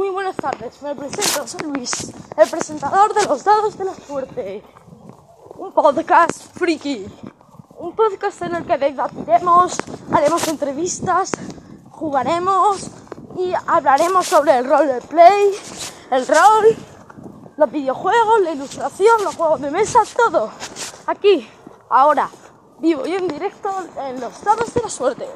[0.00, 4.64] Muy buenas tardes, me presento, soy Luis, el presentador de los dados de la suerte.
[5.58, 7.04] Un podcast friki,
[7.76, 9.76] un podcast en el que debatiremos,
[10.10, 11.32] haremos entrevistas,
[11.90, 12.90] jugaremos
[13.36, 15.50] y hablaremos sobre el roleplay,
[16.10, 16.76] el rol,
[17.58, 20.50] los videojuegos, la ilustración, los juegos de mesa, todo.
[21.08, 21.46] Aquí,
[21.90, 22.30] ahora,
[22.78, 25.28] vivo y en directo en los dados de la suerte.